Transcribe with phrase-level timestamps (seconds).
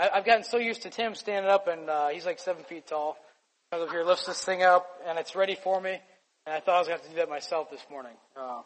[0.00, 2.86] I, I've gotten so used to Tim standing up, and uh, he's like seven feet
[2.86, 3.18] tall.
[3.70, 5.98] Comes up here, lifts this thing up, and it's ready for me.
[6.46, 8.14] And I thought I was going to have to do that myself this morning.
[8.34, 8.62] Uh,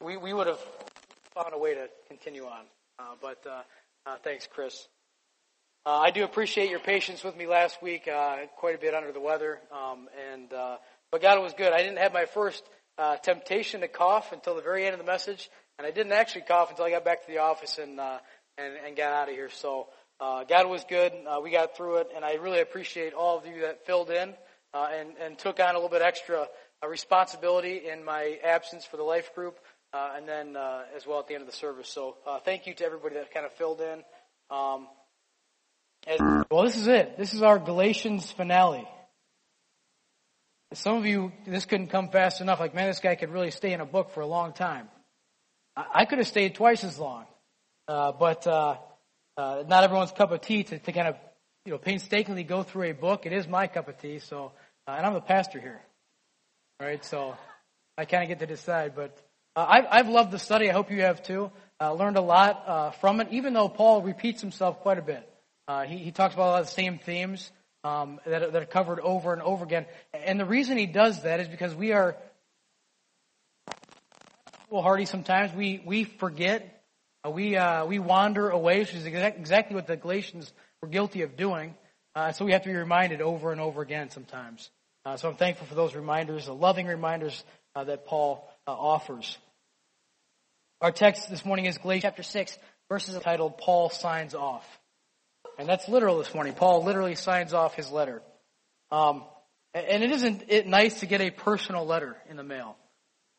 [0.00, 0.60] we we would have
[1.34, 2.64] found a way to continue on,
[3.00, 3.62] uh, but uh,
[4.06, 4.86] uh, thanks, Chris.
[5.84, 8.08] Uh, I do appreciate your patience with me last week.
[8.56, 10.50] Quite a bit under the weather, um, and
[11.10, 11.72] but God was good.
[11.72, 12.62] I didn't have my first
[13.22, 16.70] temptation to cough until the very end of the message, and I didn't actually cough
[16.70, 17.98] until I got back to the office and
[18.58, 19.50] and, and got out of here.
[19.50, 19.88] So
[20.20, 21.12] uh, God was good.
[21.26, 24.34] Uh, we got through it, and I really appreciate all of you that filled in
[24.74, 26.46] uh, and and took on a little bit extra
[26.82, 29.58] uh, responsibility in my absence for the life group,
[29.92, 31.88] uh, and then uh, as well at the end of the service.
[31.88, 34.02] So thank you to everybody that kind of filled in.
[34.50, 34.88] Um,
[36.50, 37.16] well, this is it.
[37.18, 38.88] This is our Galatians finale.
[40.72, 42.60] Some of you, this couldn't come fast enough.
[42.60, 44.88] Like, man, this guy could really stay in a book for a long time.
[45.76, 47.26] I, I could have stayed twice as long.
[47.90, 48.76] Uh, but uh,
[49.36, 51.16] uh, not everyone's cup of tea to, to kind of,
[51.64, 53.26] you know, painstakingly go through a book.
[53.26, 54.20] It is my cup of tea.
[54.20, 54.52] So,
[54.86, 55.80] uh, and I'm the pastor here.
[56.78, 57.34] All right, so
[57.98, 58.94] I kind of get to decide.
[58.94, 59.18] But
[59.56, 60.70] uh, I've, I've loved the study.
[60.70, 61.50] I hope you have too.
[61.80, 65.28] Uh, learned a lot uh, from it, even though Paul repeats himself quite a bit.
[65.66, 67.50] Uh, he, he talks about a lot of the same themes
[67.82, 69.86] um, that, are, that are covered over and over again.
[70.14, 72.16] And the reason he does that is because we are
[74.68, 75.52] foolhardy sometimes.
[75.52, 76.76] We, we forget.
[77.26, 81.36] Uh, we, uh, we wander away, which is exactly what the Galatians were guilty of
[81.36, 81.74] doing.
[82.14, 84.70] Uh, so we have to be reminded over and over again sometimes.
[85.04, 89.38] Uh, so I'm thankful for those reminders, the loving reminders uh, that Paul uh, offers.
[90.80, 94.66] Our text this morning is Galatians chapter 6, verses titled Paul Signs Off.
[95.58, 96.54] And that's literal this morning.
[96.54, 98.22] Paul literally signs off his letter.
[98.90, 99.24] Um,
[99.74, 102.76] and it isn't it nice to get a personal letter in the mail.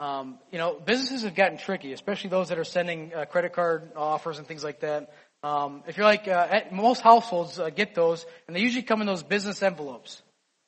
[0.02, 3.92] Um, you know, businesses have gotten tricky, especially those that are sending uh, credit card
[3.96, 5.14] offers and things like that.
[5.44, 9.08] Um, if you're like, uh, most households uh, get those, and they usually come in
[9.08, 10.24] those business envelopes.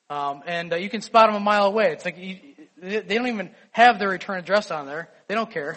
[0.08, 1.90] Um, and uh, you can spot them a mile away.
[1.90, 2.38] It's like you,
[2.80, 5.08] they don't even have their return address on there.
[5.26, 5.76] They don't care.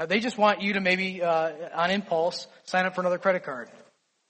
[0.00, 3.44] Uh, they just want you to maybe, uh, on impulse, sign up for another credit
[3.44, 3.70] card.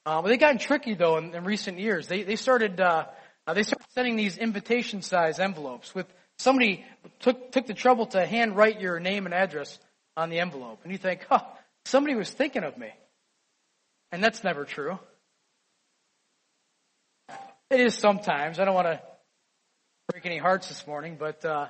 [0.05, 2.07] But they've gotten tricky though in, in recent years.
[2.07, 6.07] They they started they started sending these invitation size envelopes with
[6.39, 6.85] somebody
[7.21, 9.79] took took the trouble to handwrite your name and address
[10.17, 11.43] on the envelope, and you think, huh,
[11.85, 12.91] somebody was thinking of me,
[14.13, 14.99] and that's never true.
[17.71, 18.59] It is sometimes.
[18.59, 19.01] I don't want to
[20.11, 21.69] break any hearts this morning, but uh,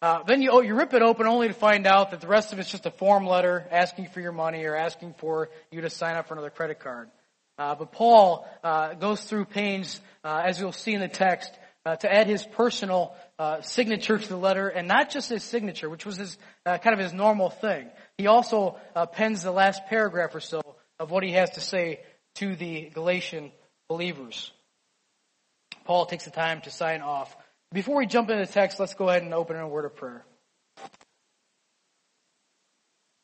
[0.00, 2.52] uh, then you oh, you rip it open only to find out that the rest
[2.52, 5.90] of it's just a form letter asking for your money or asking for you to
[5.90, 7.10] sign up for another credit card.
[7.58, 11.50] Uh, but Paul uh, goes through pains, uh, as you'll see in the text,
[11.86, 15.88] uh, to add his personal uh, signature to the letter, and not just his signature,
[15.88, 16.36] which was his
[16.66, 17.88] uh, kind of his normal thing.
[18.18, 18.76] He also
[19.12, 20.60] pens the last paragraph or so
[20.98, 22.00] of what he has to say
[22.36, 23.52] to the Galatian
[23.88, 24.50] believers.
[25.84, 27.34] Paul takes the time to sign off.
[27.72, 29.94] Before we jump into the text, let's go ahead and open in a word of
[29.94, 30.24] prayer.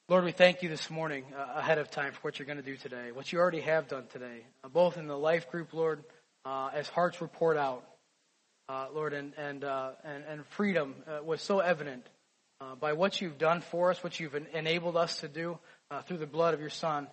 [0.09, 2.65] Lord, we thank you this morning uh, ahead of time for what you're going to
[2.65, 6.05] do today, what you already have done today, uh, both in the life group, Lord,
[6.44, 7.84] uh, as hearts report out,
[8.69, 12.06] uh, Lord, and and, uh, and, and freedom uh, was so evident
[12.81, 15.59] by what you've done for us, what you've enabled us to do
[16.06, 17.09] through the blood of your Son.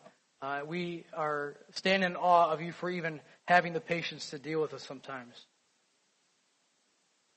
[0.67, 4.75] we are standing in awe of you for even having the patience to deal with
[4.75, 5.33] us sometimes.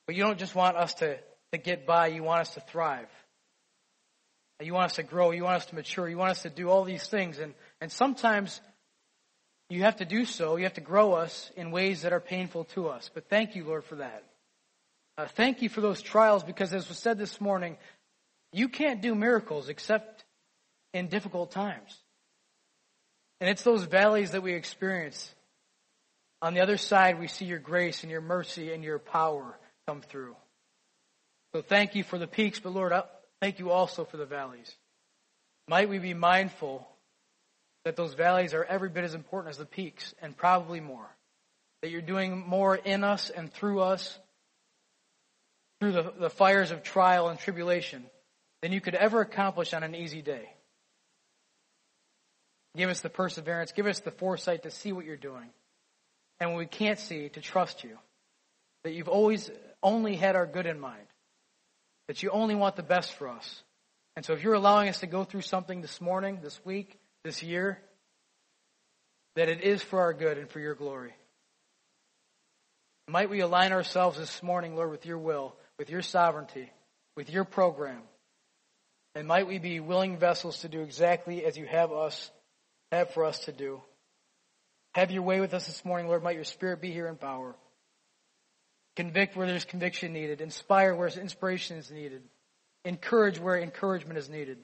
[0.07, 1.17] But you don't just want us to,
[1.53, 3.09] to get by; you want us to thrive.
[4.61, 5.31] You want us to grow.
[5.31, 6.09] You want us to mature.
[6.09, 7.39] You want us to do all these things.
[7.39, 8.61] And, and sometimes
[9.73, 10.57] you have to do so.
[10.57, 13.11] You have to grow us in ways that are painful to us.
[13.13, 14.25] But thank you, Lord, for that.
[15.17, 17.77] Uh, thank you for those trials because, as was said this morning,
[18.53, 20.25] you can't do miracles except
[20.93, 21.99] in difficult times.
[23.41, 25.35] And it's those valleys that we experience.
[26.41, 30.01] On the other side, we see your grace and your mercy and your power come
[30.03, 30.37] through.
[31.55, 32.93] So thank you for the peaks, but Lord,
[33.43, 34.73] Thank you also for the valleys.
[35.67, 36.87] Might we be mindful
[37.85, 41.09] that those valleys are every bit as important as the peaks, and probably more.
[41.83, 44.19] That you're doing more in us and through us,
[45.81, 48.05] through the, the fires of trial and tribulation,
[48.63, 50.49] than you could ever accomplish on an easy day.
[52.77, 55.51] Give us the perseverance, give us the foresight to see what you're doing.
[56.41, 57.99] And when we can't see, to trust you.
[58.85, 59.51] That you've always
[59.83, 61.07] only had our good in mind
[62.09, 63.63] that you only want the best for us.
[64.17, 67.43] And so if you're allowing us to go through something this morning, this week, this
[67.43, 67.79] year,
[69.37, 71.15] that it is for our good and for your glory.
[73.09, 76.71] Might we align ourselves this morning, Lord, with your will, with your sovereignty,
[77.17, 78.03] with your program.
[79.15, 82.31] And might we be willing vessels to do exactly as you have us
[82.93, 83.81] have for us to do.
[84.95, 86.23] Have your way with us this morning, Lord.
[86.23, 87.55] Might your spirit be here in power.
[88.97, 90.43] Convict where there's conviction needed.
[90.43, 92.23] Inspire where inspiration is needed.
[92.85, 94.59] Encourage where encouragement is needed.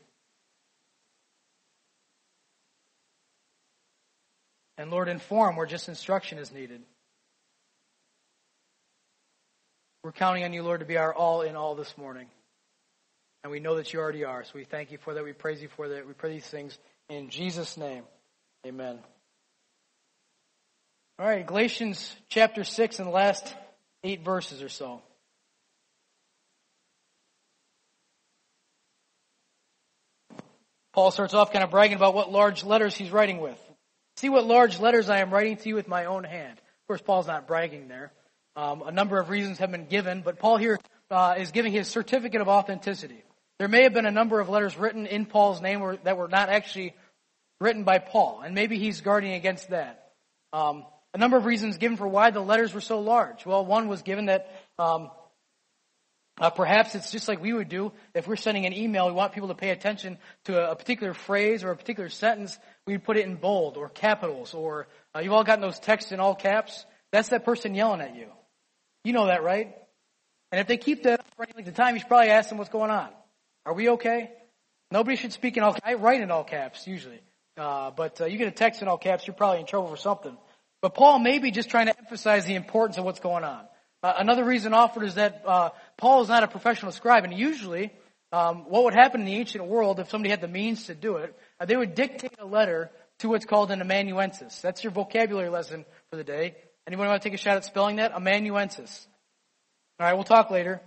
[4.79, 6.81] And Lord, inform where just instruction is needed.
[10.05, 12.29] We're counting on you, Lord, to be our all in all this morning.
[13.43, 14.45] And we know that you already are.
[14.45, 15.25] So we thank you for that.
[15.25, 16.07] We praise you for that.
[16.07, 16.79] We pray these things
[17.09, 18.05] in Jesus' name.
[18.65, 19.01] Amen.
[21.19, 23.53] All right, Galatians chapter 6 and the last
[24.05, 25.03] eight verses or so.
[30.93, 33.59] Paul starts off kind of bragging about what large letters he's writing with.
[34.19, 36.59] See what large letters I am writing to you with my own hand.
[36.59, 38.11] Of course, Paul's not bragging there.
[38.57, 40.77] Um, a number of reasons have been given, but Paul here
[41.09, 43.23] uh, is giving his certificate of authenticity.
[43.61, 46.27] There may have been a number of letters written in Paul's name or, that were
[46.27, 46.97] not actually
[47.61, 50.11] written by Paul, and maybe he's guarding against that.
[50.53, 53.47] Um, a number of reasons given for why the letters were so large.
[53.47, 55.13] Well, one was given that um,
[56.41, 59.07] uh, perhaps it's just like we would do if we're sending an email.
[59.07, 62.59] We want people to pay attention to a, a particular phrase or a particular sentence.
[62.87, 66.21] We'd put it in bold or capitals, or uh, you've all gotten those texts in
[66.21, 66.85] all caps.
[67.13, 68.29] That's that person yelling at you.
[69.05, 69.75] You know that, right?
[70.53, 72.49] And if they keep that up for any length of time, you should probably ask
[72.49, 73.09] them what's going on.
[73.67, 74.31] Are we okay?
[74.91, 75.77] Nobody should speak in all.
[75.85, 77.21] I write in all caps usually,
[77.57, 79.97] uh, but uh, you get a text in all caps, you're probably in trouble for
[79.97, 80.37] something.
[80.81, 83.65] But Paul may be just trying to emphasize the importance of what's going on.
[84.03, 87.93] Uh, another reason offered is that uh, Paul is not a professional scribe, and usually,
[88.33, 91.17] um, what would happen in the ancient world if somebody had the means to do
[91.17, 94.61] it, uh, they would dictate a letter to what's called an amanuensis.
[94.61, 96.55] That's your vocabulary lesson for the day.
[96.87, 98.13] Anyone want to take a shot at spelling that?
[98.13, 99.07] Amanuensis.
[99.99, 100.81] All right, we'll talk later.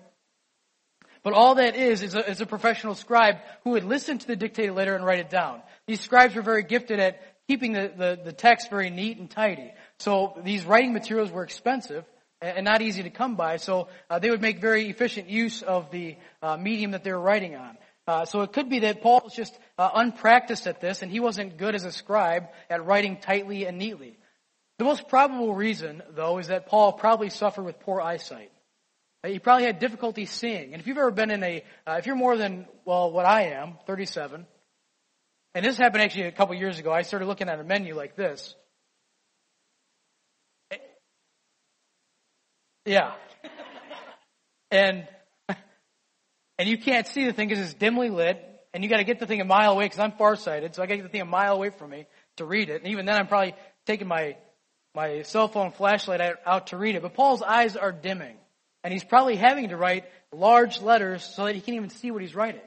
[1.23, 4.35] But all that is is a, is a, professional scribe who would listen to the
[4.35, 5.61] dictated letter and write it down.
[5.85, 9.71] These scribes were very gifted at keeping the, the, the text very neat and tidy.
[9.99, 12.05] So these writing materials were expensive
[12.41, 13.57] and not easy to come by.
[13.57, 17.21] So uh, they would make very efficient use of the uh, medium that they were
[17.21, 17.77] writing on.
[18.07, 21.19] Uh, so it could be that Paul was just uh, unpracticed at this, and he
[21.19, 24.17] wasn't good as a scribe at writing tightly and neatly.
[24.79, 28.51] The most probable reason, though, is that Paul probably suffered with poor eyesight.
[29.23, 30.73] Uh, he probably had difficulty seeing.
[30.73, 33.49] And if you've ever been in a, uh, if you're more than, well, what I
[33.49, 34.47] am, 37,
[35.53, 38.15] and this happened actually a couple years ago, I started looking at a menu like
[38.15, 38.55] this.
[42.85, 43.13] Yeah.
[44.71, 45.07] And,
[46.57, 48.41] and you can't see the thing because it's dimly lit,
[48.73, 50.97] and you gotta get the thing a mile away because I'm farsighted, so I gotta
[50.97, 52.07] get the thing a mile away from me
[52.37, 52.81] to read it.
[52.81, 53.53] And even then I'm probably
[53.85, 54.37] taking my
[54.93, 57.01] my cell phone flashlight out to read it.
[57.01, 58.35] But Paul's eyes are dimming.
[58.83, 62.21] And he's probably having to write large letters so that he can't even see what
[62.21, 62.61] he's writing.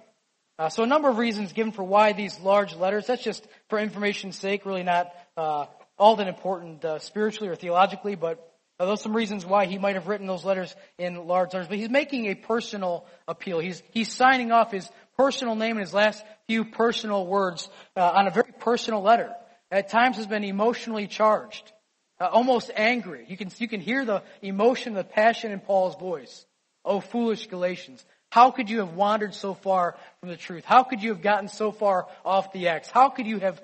[0.58, 3.06] Uh, so a number of reasons given for why these large letters.
[3.06, 5.66] That's just for information's sake, really not uh,
[5.98, 9.94] all that important uh, spiritually or theologically, but uh, those some reasons why he might
[9.94, 11.68] have written those letters in large letters.
[11.68, 13.58] But he's making a personal appeal.
[13.58, 18.26] He's he's signing off his personal name in his last few personal words uh, on
[18.26, 19.32] a very personal letter.
[19.70, 21.72] At times has been emotionally charged
[22.20, 23.24] uh, almost angry.
[23.28, 26.46] You can, you can hear the emotion, the passion in Paul's voice.
[26.84, 28.04] Oh, foolish Galatians.
[28.34, 30.64] How could you have wandered so far from the truth?
[30.64, 32.90] How could you have gotten so far off the X?
[32.90, 33.62] How could you have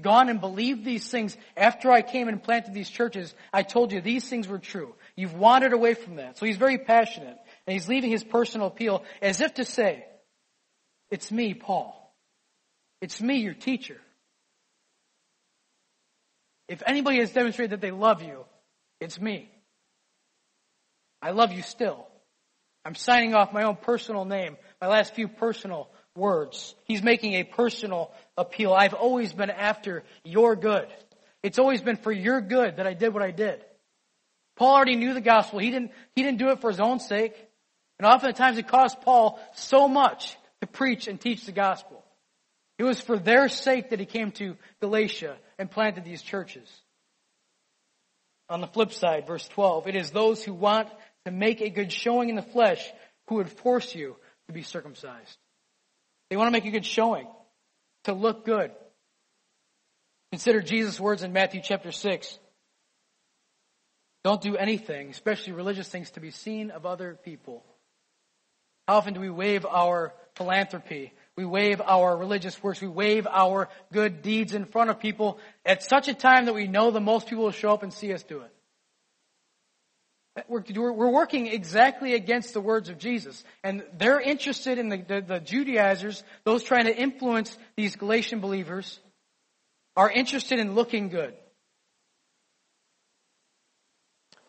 [0.00, 3.34] gone and believed these things after I came and planted these churches?
[3.52, 4.94] I told you these things were true.
[5.14, 6.38] You've wandered away from that.
[6.38, 7.36] So he's very passionate.
[7.66, 10.06] And he's leaving his personal appeal as if to say,
[11.10, 11.94] it's me, Paul.
[13.02, 13.98] It's me, your teacher.
[16.66, 18.46] If anybody has demonstrated that they love you,
[19.00, 19.50] it's me.
[21.20, 22.07] I love you still.
[22.84, 26.74] I'm signing off my own personal name, my last few personal words.
[26.84, 28.72] He's making a personal appeal.
[28.72, 30.88] I've always been after your good.
[31.42, 33.64] It's always been for your good that I did what I did.
[34.56, 35.60] Paul already knew the gospel.
[35.60, 37.34] He didn't, he didn't do it for his own sake.
[37.98, 42.04] And oftentimes it cost Paul so much to preach and teach the gospel.
[42.78, 46.68] It was for their sake that he came to Galatia and planted these churches.
[48.48, 50.88] On the flip side, verse 12, it is those who want
[51.28, 52.84] to make a good showing in the flesh
[53.28, 54.16] who would force you
[54.46, 55.36] to be circumcised.
[56.30, 57.26] They want to make a good showing,
[58.04, 58.70] to look good.
[60.32, 62.38] Consider Jesus' words in Matthew chapter 6.
[64.24, 67.64] Don't do anything, especially religious things, to be seen of other people.
[68.86, 72.80] How often do we wave our philanthropy we wave our religious works.
[72.80, 76.66] We wave our good deeds in front of people at such a time that we
[76.66, 78.52] know the most people will show up and see us do it.
[80.48, 83.42] We're, we're working exactly against the words of Jesus.
[83.64, 89.00] And they're interested in the, the, the Judaizers, those trying to influence these Galatian believers,
[89.96, 91.34] are interested in looking good.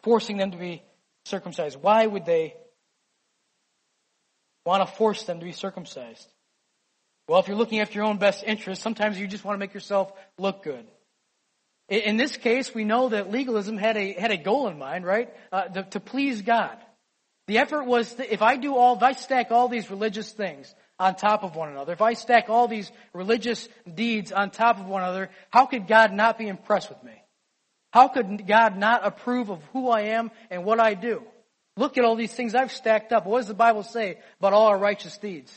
[0.04, 0.82] forcing them to be
[1.26, 1.78] circumcised.
[1.82, 2.56] Why would they
[4.66, 6.28] want to force them to be circumcised?
[7.28, 9.74] Well, if you're looking after your own best interest, sometimes you just want to make
[9.74, 10.86] yourself look good.
[11.90, 15.34] In this case, we know that legalism had a, had a goal in mind, right?
[15.52, 16.78] Uh, to, to please God.
[17.48, 20.74] The effort was, to, if I do all, if I stack all these religious things
[21.00, 24.86] on top of one another, if I stack all these religious deeds on top of
[24.86, 27.24] one another, how could God not be impressed with me?
[27.92, 31.24] How could God not approve of who I am and what I do?
[31.76, 33.26] Look at all these things I've stacked up.
[33.26, 35.52] What does the Bible say about all our righteous deeds?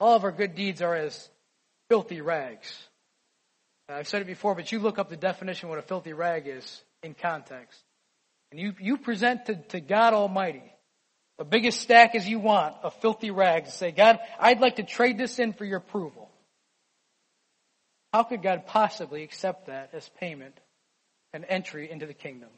[0.00, 1.30] All of our good deeds are as
[1.88, 2.76] filthy rags.
[3.92, 6.46] I've said it before, but you look up the definition of what a filthy rag
[6.46, 7.80] is in context.
[8.50, 10.62] And you, you present to, to God Almighty
[11.38, 14.82] the biggest stack as you want of filthy rags and say, God, I'd like to
[14.82, 16.30] trade this in for your approval.
[18.12, 20.58] How could God possibly accept that as payment
[21.32, 22.50] and entry into the kingdom?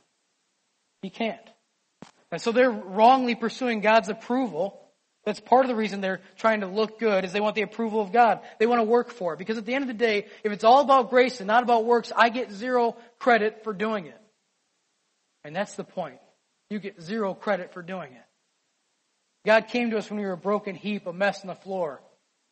[1.01, 1.39] He can't.
[2.33, 4.81] And so they're wrongly pursuing God's approval
[5.25, 8.01] that's part of the reason they're trying to look good is they want the approval
[8.01, 8.41] of God.
[8.59, 9.39] They want to work for it.
[9.39, 11.87] Because at the end of the day, if it's all about grace and not about
[11.87, 14.21] works, I get zero credit for doing it.
[15.43, 16.19] And that's the point.
[16.69, 18.25] You get zero credit for doing it.
[19.47, 22.03] God came to us when we were a broken heap, a mess on the floor.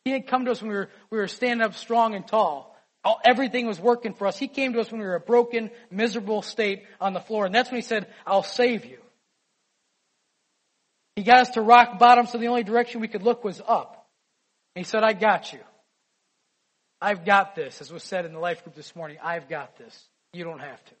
[0.05, 2.75] He didn't come to us when we were, we were standing up strong and tall.
[3.03, 4.37] All, everything was working for us.
[4.37, 7.45] He came to us when we were a broken, miserable state on the floor.
[7.45, 8.99] And that's when He said, I'll save you.
[11.15, 14.07] He got us to rock bottom, so the only direction we could look was up.
[14.75, 15.59] And he said, I got you.
[16.99, 19.17] I've got this, as was said in the life group this morning.
[19.21, 20.07] I've got this.
[20.31, 20.91] You don't have to.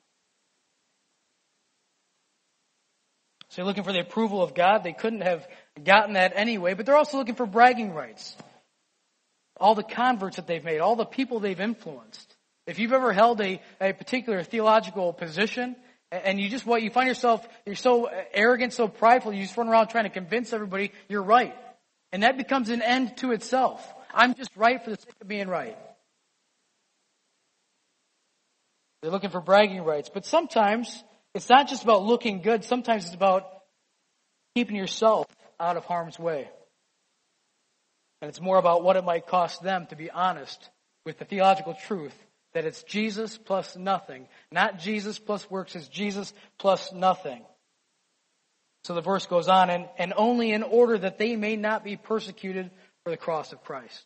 [3.49, 4.83] So they're looking for the approval of God.
[4.83, 5.47] They couldn't have
[5.83, 8.35] gotten that anyway, but they're also looking for bragging rights.
[9.57, 12.35] All the converts that they've made, all the people they've influenced.
[12.65, 15.75] If you've ever held a, a particular theological position,
[16.13, 19.67] and you just, what you find yourself, you're so arrogant, so prideful, you just run
[19.67, 21.55] around trying to convince everybody you're right.
[22.11, 23.83] And that becomes an end to itself.
[24.13, 25.75] I'm just right for the sake of being right.
[29.01, 30.11] They're looking for bragging rights.
[30.13, 31.03] But sometimes
[31.33, 32.63] it's not just about looking good.
[32.63, 33.47] Sometimes it's about
[34.55, 35.25] keeping yourself
[35.59, 36.47] out of harm's way.
[38.21, 40.69] And it's more about what it might cost them to be honest
[41.05, 42.15] with the theological truth
[42.53, 44.27] that it's Jesus plus nothing.
[44.51, 47.43] Not Jesus plus works, it's Jesus plus nothing.
[48.83, 51.95] So the verse goes on, and, and only in order that they may not be
[51.95, 52.69] persecuted
[53.03, 54.03] for the cross of Christ.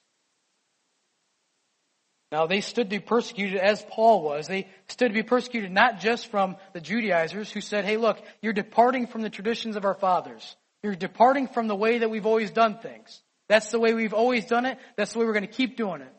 [2.31, 4.47] Now they stood to be persecuted as Paul was.
[4.47, 8.53] They stood to be persecuted not just from the Judaizers who said, hey look, you're
[8.53, 10.55] departing from the traditions of our fathers.
[10.83, 13.21] You're departing from the way that we've always done things.
[13.47, 14.77] That's the way we've always done it.
[14.97, 16.13] That's the way we're going to keep doing it.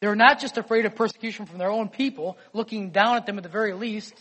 [0.00, 3.36] They were not just afraid of persecution from their own people, looking down at them
[3.36, 4.14] at the very least,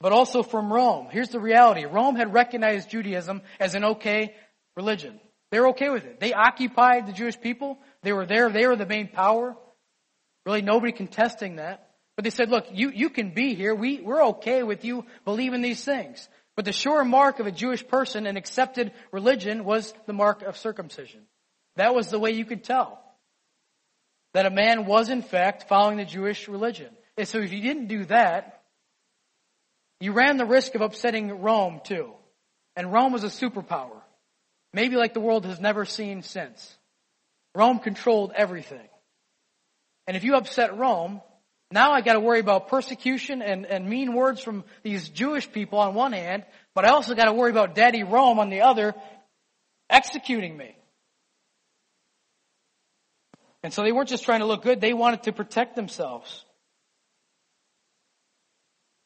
[0.00, 1.08] but also from Rome.
[1.10, 1.84] Here's the reality.
[1.84, 4.34] Rome had recognized Judaism as an okay
[4.76, 5.20] religion.
[5.52, 6.18] They're okay with it.
[6.18, 7.78] They occupied the Jewish people.
[8.02, 8.50] They were there.
[8.50, 9.56] They were the main power.
[10.44, 11.88] Really nobody contesting that.
[12.16, 13.74] But they said, look, you, you can be here.
[13.74, 16.28] We, we're okay with you believing these things.
[16.56, 20.56] But the sure mark of a Jewish person, and accepted religion, was the mark of
[20.56, 21.20] circumcision.
[21.76, 23.05] That was the way you could tell
[24.36, 26.90] that a man was in fact following the Jewish religion.
[27.16, 28.60] And so if you didn't do that,
[29.98, 32.12] you ran the risk of upsetting Rome too.
[32.76, 33.98] And Rome was a superpower.
[34.74, 36.76] Maybe like the world has never seen since.
[37.54, 38.86] Rome controlled everything.
[40.06, 41.22] And if you upset Rome,
[41.70, 45.94] now I gotta worry about persecution and, and mean words from these Jewish people on
[45.94, 48.94] one hand, but I also gotta worry about Daddy Rome on the other
[49.88, 50.76] executing me.
[53.66, 56.44] And so they weren't just trying to look good, they wanted to protect themselves.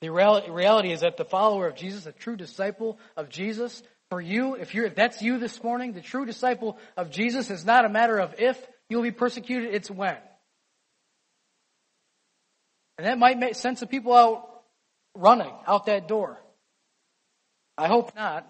[0.03, 4.57] The reality is that the follower of Jesus, a true disciple of Jesus, for you,
[4.57, 7.89] if you're, if that's you this morning, the true disciple of Jesus is not a
[7.89, 10.19] matter of if you'll be persecuted, it's when.
[12.99, 14.47] And that might make sense of people out
[15.15, 16.39] running out that door.
[17.79, 18.47] I hope not.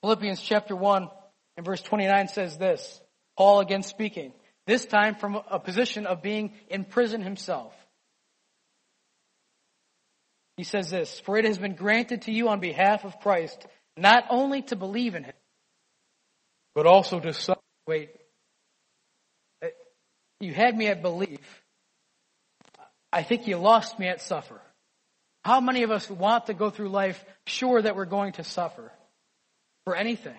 [0.00, 1.08] Philippians chapter 1
[1.56, 3.00] and verse 29 says this.
[3.36, 4.32] Paul again speaking
[4.68, 7.72] this time from a position of being in prison himself.
[10.58, 14.24] He says this, for it has been granted to you on behalf of Christ, not
[14.28, 15.32] only to believe in him,
[16.74, 17.60] but also to suffer.
[17.86, 18.10] Wait,
[20.38, 21.62] you had me at believe.
[23.10, 24.60] I think you lost me at suffer.
[25.46, 28.92] How many of us want to go through life sure that we're going to suffer
[29.86, 30.36] for anything?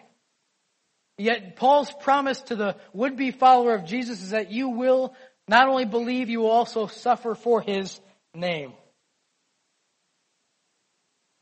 [1.20, 5.14] Yet Paul's promise to the would-be follower of Jesus is that you will
[5.50, 8.00] not only believe, you will also suffer for his
[8.34, 8.72] name.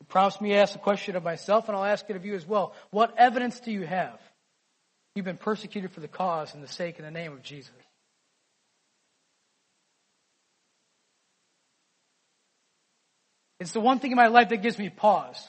[0.08, 2.44] prompts me to ask a question of myself, and I'll ask it of you as
[2.44, 2.74] well.
[2.90, 4.18] What evidence do you have?
[5.14, 7.70] You've been persecuted for the cause and the sake and the name of Jesus.
[13.60, 15.46] It's the one thing in my life that gives me pause.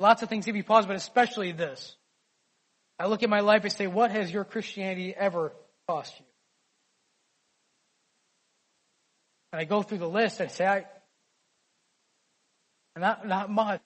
[0.00, 1.94] Lots of things give me pause, but especially this.
[2.98, 5.52] I look at my life and say, what has your Christianity ever
[5.88, 6.26] cost you?
[9.52, 10.84] And I go through the list and say, I,
[12.98, 13.80] not, not much.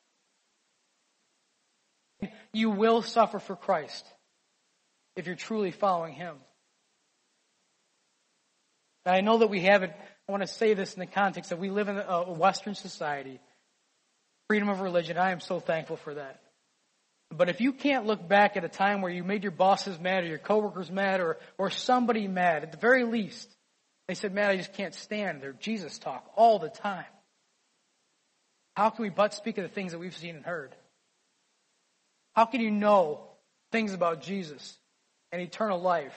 [2.52, 4.06] You will suffer for Christ
[5.16, 6.36] if you're truly following Him.
[9.04, 9.92] And I know that we have it.
[10.28, 13.40] I want to say this in the context that we live in a Western society,
[14.48, 15.18] freedom of religion.
[15.18, 16.40] I am so thankful for that.
[17.32, 20.24] But if you can't look back at a time where you made your bosses mad
[20.24, 23.48] or your coworkers mad or, or somebody mad, at the very least,
[24.08, 27.04] they said, man, I just can't stand their Jesus talk all the time.
[28.74, 30.74] How can we but speak of the things that we've seen and heard?
[32.34, 33.28] How can you know
[33.70, 34.76] things about Jesus
[35.30, 36.16] and eternal life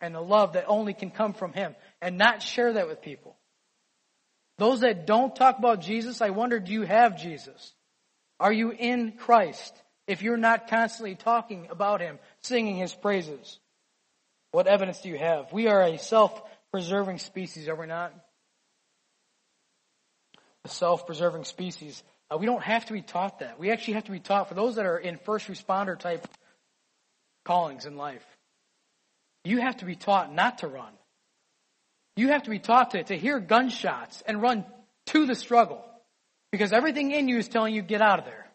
[0.00, 3.36] and the love that only can come from Him and not share that with people?
[4.58, 7.72] Those that don't talk about Jesus, I wonder, do you have Jesus?
[8.38, 9.74] Are you in Christ?
[10.06, 13.58] If you're not constantly talking about Him, singing His praises,
[14.52, 15.52] what evidence do you have?
[15.52, 18.14] We are a self-preserving species, are we not?
[20.64, 22.02] A self-preserving species.
[22.30, 23.58] Uh, we don't have to be taught that.
[23.58, 26.26] We actually have to be taught for those that are in first responder type
[27.44, 28.24] callings in life.
[29.44, 30.92] You have to be taught not to run.
[32.16, 34.64] You have to be taught to, to hear gunshots and run
[35.06, 35.84] to the struggle.
[36.50, 38.45] Because everything in you is telling you, get out of there.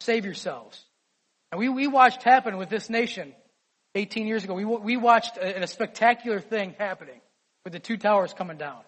[0.00, 0.84] Save yourselves.
[1.50, 3.34] And we, we watched happen with this nation
[3.94, 4.54] 18 years ago.
[4.54, 7.20] We, we watched a, a spectacular thing happening
[7.64, 8.80] with the two towers coming down.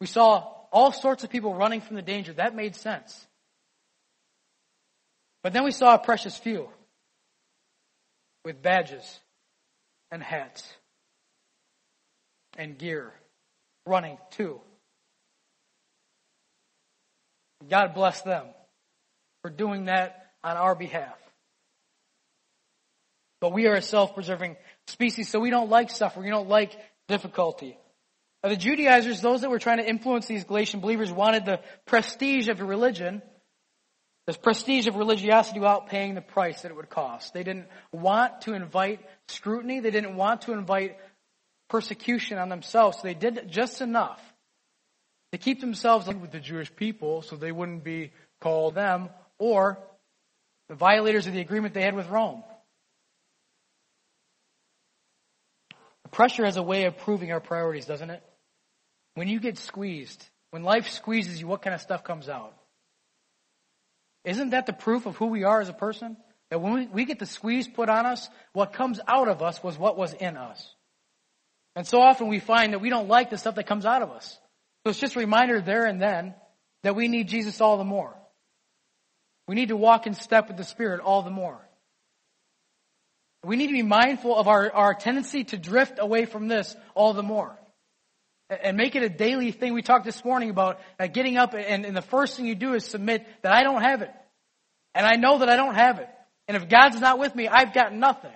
[0.00, 2.32] We saw all sorts of people running from the danger.
[2.32, 3.26] That made sense.
[5.42, 6.68] But then we saw a precious few
[8.44, 9.20] with badges
[10.10, 10.70] and hats
[12.56, 13.12] and gear
[13.86, 14.60] running too.
[17.68, 18.46] God bless them
[19.42, 21.16] for doing that on our behalf.
[23.40, 24.56] But we are a self-preserving
[24.88, 26.24] species, so we don't like suffering.
[26.24, 27.78] We don't like difficulty.
[28.42, 32.48] Now, the Judaizers, those that were trying to influence these Galatian believers, wanted the prestige
[32.48, 33.22] of religion,
[34.26, 37.32] the prestige of religiosity without paying the price that it would cost.
[37.32, 39.80] They didn't want to invite scrutiny.
[39.80, 40.98] They didn't want to invite
[41.68, 42.98] persecution on themselves.
[42.98, 44.20] So they did just enough
[45.32, 49.78] to keep themselves with the Jewish people so they wouldn't be called them or
[50.68, 52.42] the violators of the agreement they had with Rome.
[56.10, 58.22] Pressure has a way of proving our priorities, doesn't it?
[59.14, 62.54] When you get squeezed, when life squeezes you, what kind of stuff comes out?
[64.24, 66.16] Isn't that the proof of who we are as a person?
[66.50, 69.78] That when we, get the squeeze put on us, what comes out of us was
[69.78, 70.74] what was in us.
[71.76, 74.10] And so often we find that we don't like the stuff that comes out of
[74.10, 74.38] us.
[74.82, 76.34] So it's just a reminder there and then
[76.82, 78.17] that we need Jesus all the more.
[79.48, 81.58] We need to walk in step with the Spirit all the more.
[83.42, 87.14] We need to be mindful of our, our tendency to drift away from this all
[87.14, 87.58] the more.
[88.50, 89.72] And make it a daily thing.
[89.72, 92.74] We talked this morning about uh, getting up and, and the first thing you do
[92.74, 94.10] is submit that I don't have it.
[94.94, 96.08] And I know that I don't have it.
[96.46, 98.32] And if God's not with me, I've got nothing.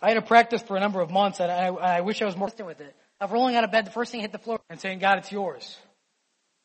[0.00, 2.36] I had a practice for a number of months and I, I wish I was
[2.36, 2.96] more consistent with it.
[3.20, 5.30] Of rolling out of bed, the first thing hit the floor and saying, God, it's
[5.30, 5.78] yours.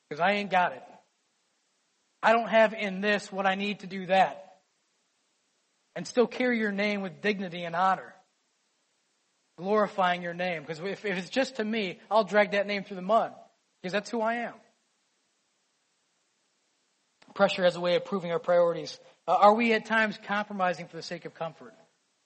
[0.10, 0.84] Because I ain't got it.
[2.28, 4.58] I don't have in this what I need to do that
[5.96, 8.14] and still carry your name with dignity and honor.
[9.58, 10.62] Glorifying your name.
[10.62, 13.32] Because if, if it's just to me, I'll drag that name through the mud.
[13.82, 14.56] Because that's who I am.
[17.34, 19.00] Pressure has a way of proving our priorities.
[19.26, 21.74] Uh, are we at times compromising for the sake of comfort?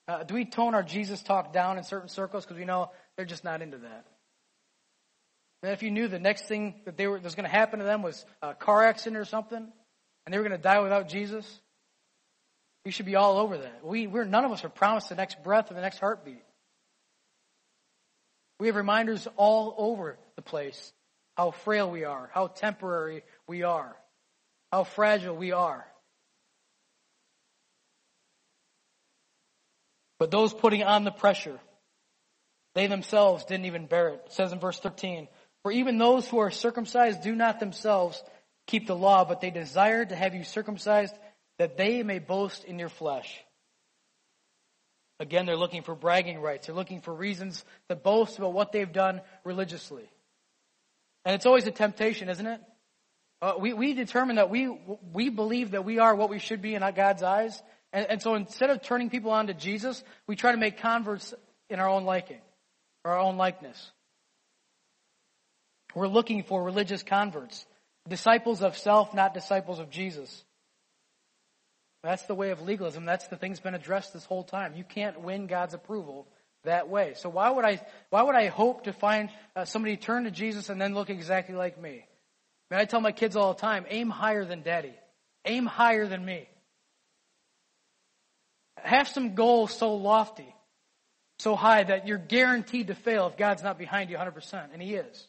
[0.08, 3.24] Uh, do we tone our Jesus talk down in certain circles because we know they're
[3.24, 4.04] just not into that?
[5.62, 7.78] And if you knew the next thing that they were, that was going to happen
[7.78, 9.68] to them was a car accident or something,
[10.24, 11.46] and they were going to die without Jesus,
[12.84, 13.84] we should be all over that.
[13.84, 16.42] We, we're, none of us are promised the next breath or the next heartbeat.
[18.58, 20.92] We have reminders all over the place
[21.36, 23.96] how frail we are, how temporary we are,
[24.70, 25.86] how fragile we are.
[30.18, 31.58] But those putting on the pressure,
[32.74, 34.22] they themselves didn't even bear it.
[34.26, 35.26] It says in verse 13,
[35.62, 38.22] For even those who are circumcised do not themselves
[38.66, 41.14] keep the law, but they desire to have you circumcised
[41.58, 43.42] that they may boast in your flesh.
[45.20, 46.66] Again, they're looking for bragging rights.
[46.66, 50.08] They're looking for reasons to boast about what they've done religiously.
[51.24, 52.60] And it's always a temptation, isn't it?
[53.40, 54.68] Uh, we, we determine that we,
[55.12, 57.60] we believe that we are what we should be in God's eyes.
[57.92, 61.34] And, and so instead of turning people on to Jesus, we try to make converts
[61.68, 62.40] in our own liking,
[63.04, 63.90] our own likeness.
[65.94, 67.66] We're looking for religious converts,
[68.08, 70.44] disciples of self, not disciples of Jesus.
[72.02, 73.04] That's the way of legalism.
[73.04, 74.74] That's the thing that's been addressed this whole time.
[74.74, 76.26] You can't win God's approval
[76.64, 77.14] that way.
[77.16, 80.68] So why would I, why would I hope to find uh, somebody turn to Jesus
[80.68, 82.04] and then look exactly like me?
[82.70, 84.94] I, mean, I tell my kids all the time, aim higher than daddy.
[85.44, 86.48] Aim higher than me.
[88.76, 90.54] Have some goals so lofty,
[91.38, 94.94] so high that you're guaranteed to fail if God's not behind you 100%, and He
[94.94, 95.26] is.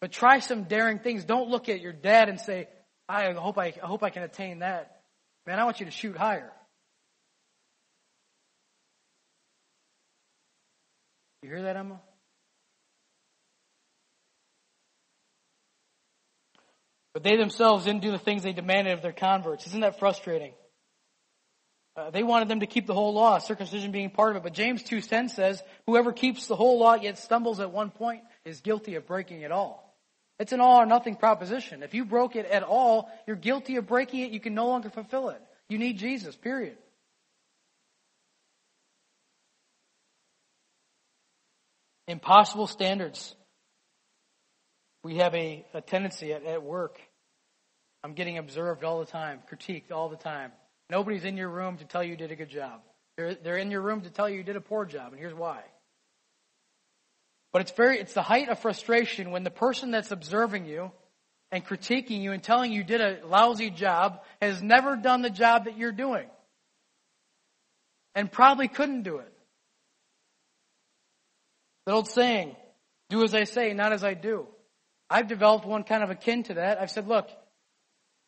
[0.00, 1.24] But try some daring things.
[1.24, 2.68] Don't look at your dad and say,
[3.08, 5.00] I hope I, I hope I can attain that.
[5.46, 6.52] Man, I want you to shoot higher.
[11.42, 12.00] You hear that, Emma?
[17.14, 19.66] But they themselves didn't do the things they demanded of their converts.
[19.68, 20.52] Isn't that frustrating?
[21.96, 24.42] Uh, they wanted them to keep the whole law, circumcision being part of it.
[24.42, 28.60] But James 2.10 says, whoever keeps the whole law yet stumbles at one point is
[28.60, 29.85] guilty of breaking it all.
[30.38, 31.82] It's an all or nothing proposition.
[31.82, 34.32] If you broke it at all, you're guilty of breaking it.
[34.32, 35.40] You can no longer fulfill it.
[35.68, 36.76] You need Jesus, period.
[42.06, 43.34] Impossible standards.
[45.02, 47.00] We have a, a tendency at, at work.
[48.04, 50.52] I'm getting observed all the time, critiqued all the time.
[50.90, 52.80] Nobody's in your room to tell you you did a good job.
[53.16, 55.34] They're, they're in your room to tell you you did a poor job, and here's
[55.34, 55.62] why.
[57.56, 60.92] But it's very, it's the height of frustration when the person that's observing you
[61.50, 65.30] and critiquing you and telling you, you did a lousy job has never done the
[65.30, 66.26] job that you're doing.
[68.14, 69.32] And probably couldn't do it.
[71.86, 72.54] The old saying,
[73.08, 74.46] do as I say, not as I do.
[75.08, 76.78] I've developed one kind of akin to that.
[76.78, 77.30] I've said, look,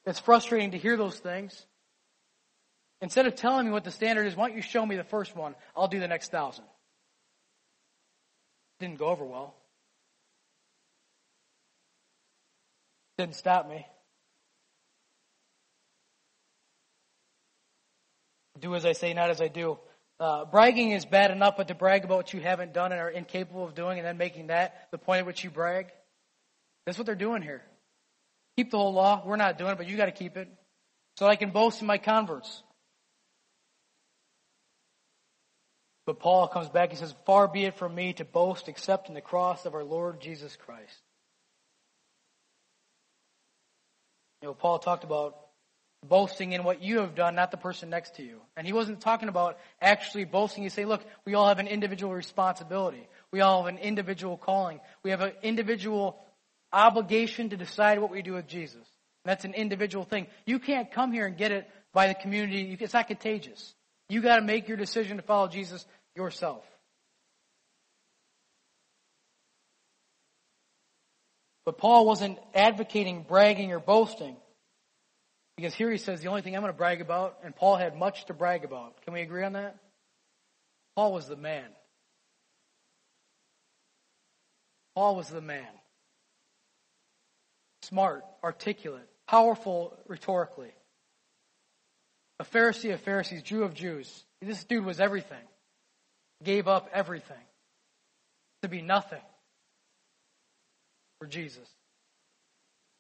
[0.07, 1.67] it's frustrating to hear those things.
[3.03, 5.37] Instead of telling me what the standard is, why don't you show me the first
[5.37, 5.55] one?
[5.77, 6.65] I'll do the next thousand.
[8.81, 9.55] Didn't go over well.
[13.17, 13.85] Didn't stop me.
[18.61, 19.79] Do as I say, not as I do.
[20.21, 23.11] Uh, bragging is bad enough, but to brag about what you haven't done and are
[23.11, 25.87] incapable of doing and then making that the point at which you brag,
[26.87, 27.63] that's what they're doing here.
[28.57, 29.23] Keep the whole law.
[29.25, 30.49] We're not doing it, but you got to keep it.
[31.19, 32.63] So I can boast in my converts.
[36.09, 39.15] But Paul comes back, he says, Far be it from me to boast except in
[39.15, 41.03] the cross of our Lord Jesus Christ.
[44.41, 45.37] You know, Paul talked about
[46.03, 48.41] boasting in what you have done, not the person next to you.
[48.57, 50.63] And he wasn't talking about actually boasting.
[50.63, 53.07] He say, look, we all have an individual responsibility.
[53.31, 54.81] We all have an individual calling.
[55.03, 56.19] We have an individual
[56.73, 58.87] obligation to decide what we do with Jesus.
[59.27, 60.29] That's an individual thing.
[60.47, 62.75] You can't come here and get it by the community.
[62.81, 63.75] It's not contagious.
[64.09, 65.85] You got to make your decision to follow Jesus
[66.19, 66.65] yourself.
[71.65, 74.37] But Paul wasn't advocating bragging or boasting.
[75.57, 77.97] Because here he says the only thing I'm going to brag about, and Paul had
[77.97, 79.03] much to brag about.
[79.03, 79.77] Can we agree on that?
[80.95, 81.67] Paul was the man.
[84.95, 85.67] Paul was the man.
[87.83, 90.73] Smart, articulate, powerful rhetorically.
[92.41, 94.25] A Pharisee of Pharisees, Jew of Jews.
[94.41, 95.45] This dude was everything
[96.43, 97.37] gave up everything
[98.63, 99.23] to be nothing
[101.21, 101.69] for Jesus.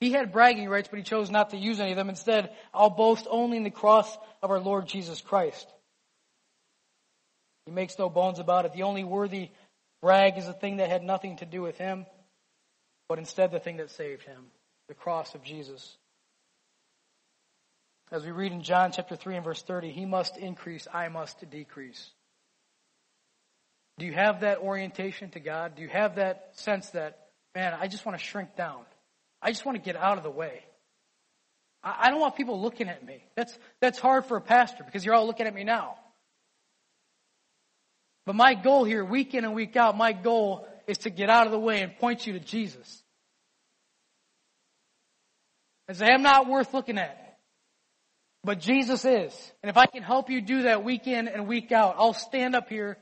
[0.01, 2.09] He had bragging rights, but he chose not to use any of them.
[2.09, 5.68] Instead, I'll boast only in the cross of our Lord Jesus Christ.
[7.66, 8.72] He makes no bones about it.
[8.72, 9.51] The only worthy
[10.01, 12.07] brag is the thing that had nothing to do with him,
[13.09, 14.46] but instead the thing that saved him
[14.88, 15.96] the cross of Jesus.
[18.11, 21.48] As we read in John chapter 3 and verse 30, he must increase, I must
[21.51, 22.11] decrease.
[23.99, 25.75] Do you have that orientation to God?
[25.75, 27.19] Do you have that sense that,
[27.55, 28.83] man, I just want to shrink down?
[29.43, 30.63] I just want to get out of the way.
[31.83, 33.25] I don't want people looking at me.
[33.37, 35.97] That's, that's hard for a pastor because you're all looking at me now.
[38.27, 41.47] But my goal here, week in and week out, my goal is to get out
[41.47, 43.03] of the way and point you to Jesus.
[45.87, 47.39] And say, I'm not worth looking at.
[48.45, 49.53] But Jesus is.
[49.63, 52.55] And if I can help you do that week in and week out, I'll stand
[52.55, 52.99] up here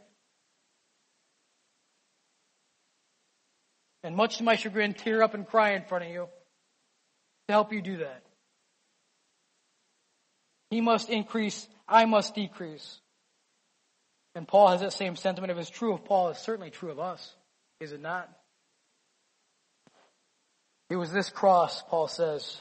[4.07, 6.29] and much to my chagrin, tear up and cry in front of you
[7.49, 8.23] to help you do that.
[10.71, 12.99] He must increase, I must decrease.
[14.35, 15.51] And Paul has that same sentiment.
[15.51, 17.35] If it's true of Paul, it's certainly true of us.
[17.81, 18.31] Is it not?
[20.89, 22.61] It was this cross, Paul says,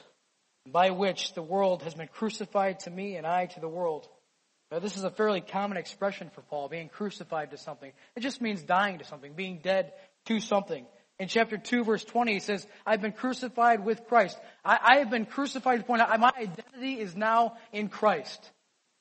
[0.67, 4.07] by which the world has been crucified to me and I to the world.
[4.71, 7.91] Now, this is a fairly common expression for Paul, being crucified to something.
[8.15, 9.93] It just means dying to something, being dead
[10.25, 10.87] to something.
[11.17, 14.37] In chapter 2, verse 20, he says, I've been crucified with Christ.
[14.65, 18.51] I, I have been crucified to the point out my identity is now in Christ.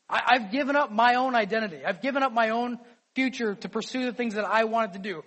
[0.08, 1.84] I, I've given up my own identity.
[1.84, 2.78] I've given up my own
[3.16, 5.24] future to pursue the things that I wanted to do,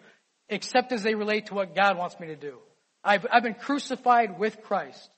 [0.47, 2.57] except as they relate to what God wants me to do.
[3.03, 5.09] I've, I've been crucified with Christ.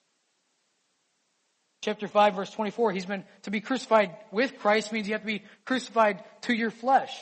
[1.82, 5.28] Chapter 5 verse 24, he's been, to be crucified with Christ means you have to
[5.28, 7.16] be crucified to your flesh.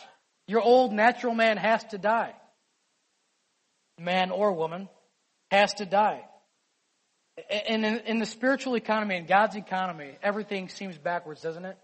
[0.48, 2.34] Your old natural man has to die.
[4.00, 4.90] Man or woman
[5.52, 6.24] has to die.
[7.50, 11.78] And in, in the spiritual economy, in God's economy, everything seems backwards, doesn't it?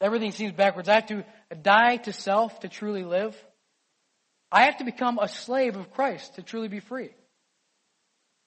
[0.00, 0.88] Everything seems backwards.
[0.88, 1.24] I have to
[1.62, 3.36] die to self to truly live.
[4.52, 7.10] I have to become a slave of Christ to truly be free.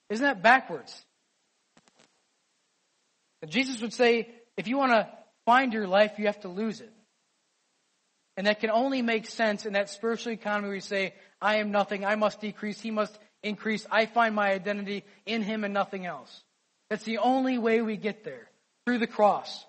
[0.09, 1.03] Isn't that backwards?
[3.47, 5.07] Jesus would say, if you want to
[5.45, 6.91] find your life, you have to lose it.
[8.35, 11.71] And that can only make sense in that spiritual economy where you say, I am
[11.71, 16.05] nothing, I must decrease, he must increase, I find my identity in him and nothing
[16.05, 16.43] else.
[16.89, 18.49] That's the only way we get there,
[18.85, 19.65] through the cross.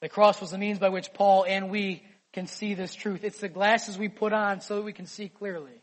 [0.00, 2.02] The cross was the means by which Paul and we
[2.32, 3.24] can see this truth.
[3.24, 5.82] It's the glasses we put on so that we can see clearly.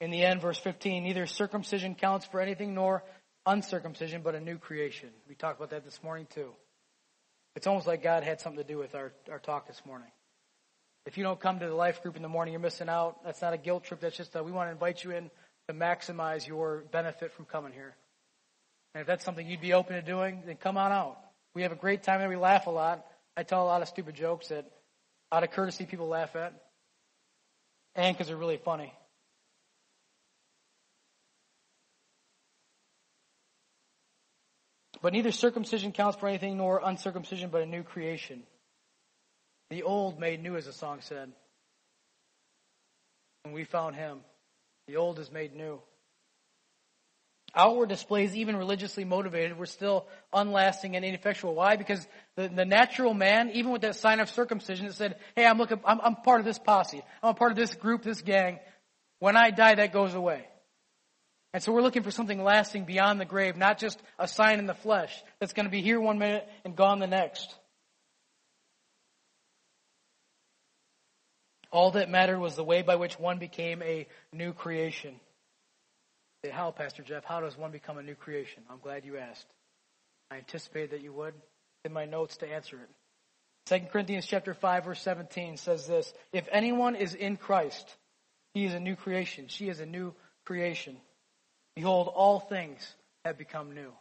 [0.00, 3.04] In the end, verse 15, neither circumcision counts for anything nor
[3.46, 5.10] uncircumcision, but a new creation.
[5.28, 6.52] We talked about that this morning too.
[7.58, 10.06] It's almost like God had something to do with our, our talk this morning.
[11.06, 13.24] If you don't come to the life group in the morning, you're missing out.
[13.24, 13.98] That's not a guilt trip.
[13.98, 15.28] That's just a, we want to invite you in
[15.66, 17.96] to maximize your benefit from coming here.
[18.94, 21.18] And if that's something you'd be open to doing, then come on out.
[21.52, 23.04] We have a great time and we laugh a lot.
[23.36, 24.70] I tell a lot of stupid jokes that
[25.32, 26.54] out of courtesy people laugh at.
[27.96, 28.92] And because they're really funny.
[35.00, 38.42] But neither circumcision counts for anything nor uncircumcision, but a new creation.
[39.70, 41.30] The old made new, as the song said.
[43.42, 44.20] When we found him,
[44.86, 45.80] the old is made new.
[47.54, 51.54] Outward displays, even religiously motivated, were still unlasting and ineffectual.
[51.54, 51.76] Why?
[51.76, 52.06] Because
[52.36, 55.80] the, the natural man, even with that sign of circumcision, it said, "Hey, I'm looking,
[55.84, 57.02] I'm, I'm part of this posse.
[57.22, 58.58] I'm a part of this group, this gang.
[59.18, 60.46] When I die, that goes away."
[61.58, 64.66] And so we're looking for something lasting beyond the grave, not just a sign in
[64.66, 67.52] the flesh that's going to be here one minute and gone the next.
[71.72, 75.16] All that mattered was the way by which one became a new creation.
[76.44, 77.24] Say, how, Pastor Jeff?
[77.24, 78.62] How does one become a new creation?
[78.70, 79.48] I'm glad you asked.
[80.30, 81.34] I anticipated that you would.
[81.84, 83.80] In my notes to answer it.
[83.80, 87.96] 2 Corinthians chapter 5 verse 17 says this, if anyone is in Christ,
[88.54, 89.48] he is a new creation.
[89.48, 90.98] She is a new creation.
[91.78, 92.80] Behold, all things
[93.24, 93.92] have become new.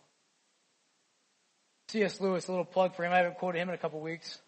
[1.89, 2.19] C.S.
[2.19, 3.13] Lewis, a little plug for him.
[3.13, 4.39] I haven't quoted him in a couple weeks.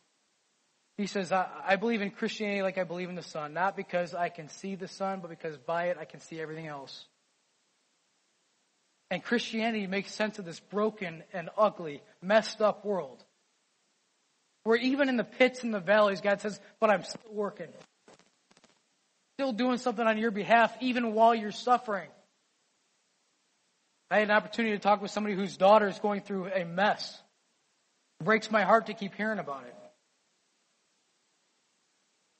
[0.98, 4.16] He says, I, I believe in Christianity like I believe in the sun, not because
[4.16, 7.06] I can see the sun, but because by it I can see everything else.
[9.12, 13.24] And Christianity makes sense of this broken and ugly, messed up world.
[14.64, 17.70] Where even in the pits and the valleys, God says, but I'm still working.
[19.38, 22.10] Still doing something on your behalf, even while you're suffering.
[24.12, 27.22] I had an opportunity to talk with somebody whose daughter is going through a mess.
[28.20, 29.76] It breaks my heart to keep hearing about it.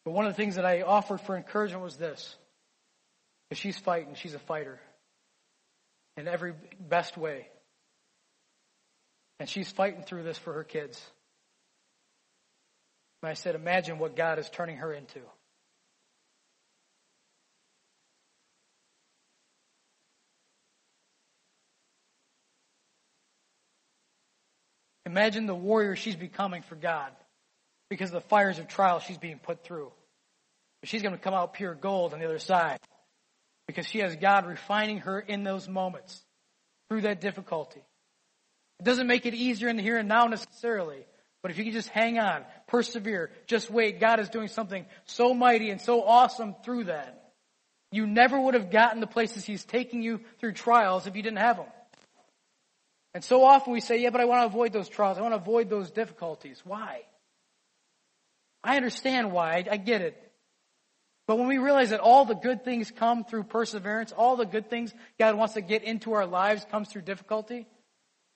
[0.06, 2.36] But one of the things that I offered for encouragement was this.
[3.52, 4.80] If she's fighting, she's a fighter.
[6.18, 7.48] In every best way.
[9.40, 11.02] And she's fighting through this for her kids.
[13.22, 15.20] And I said, imagine what God is turning her into.
[25.10, 27.12] Imagine the warrior she's becoming for God
[27.90, 29.92] because of the fires of trial she's being put through.
[30.82, 32.80] But she's going to come out pure gold on the other side
[33.66, 36.22] because she has God refining her in those moments
[36.90, 37.82] through that difficulty.
[38.80, 41.04] It doesn't make it easier in the here and now necessarily,
[41.42, 45.34] but if you can just hang on, persevere, just wait, God is doing something so
[45.34, 47.32] mighty and so awesome through that.
[47.92, 51.40] You never would have gotten the places He's taking you through trials if you didn't
[51.40, 51.66] have them.
[53.14, 55.18] And so often we say, yeah, but I want to avoid those trials.
[55.18, 56.62] I want to avoid those difficulties.
[56.64, 57.02] Why?
[58.64, 59.66] I understand why.
[59.70, 60.22] I, get it.
[61.26, 64.70] But when we realize that all the good things come through perseverance, all the good
[64.70, 67.68] things God wants to get into our lives comes through difficulty,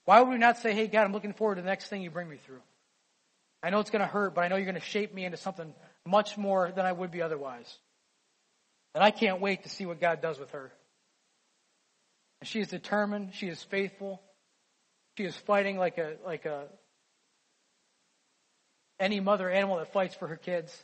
[0.06, 2.10] why would we not say, hey, God, I'm looking forward to the next thing you
[2.10, 2.62] bring me through?
[3.62, 5.38] I know it's going to hurt, but I know you're going to shape me into
[5.38, 5.74] something
[6.06, 7.78] much more than I would be otherwise.
[8.94, 10.72] And I can't wait to see what God does with her.
[12.42, 13.34] And she is determined.
[13.34, 14.22] She is faithful.
[15.18, 16.66] She is fighting like a, like a,
[19.00, 20.76] any mother animal that fights for her kids.